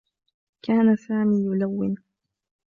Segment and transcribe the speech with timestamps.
[0.61, 1.95] كان سامي يلوّن.